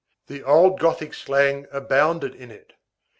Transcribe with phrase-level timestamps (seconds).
[0.25, 2.73] The old Gothic slang abounded in it.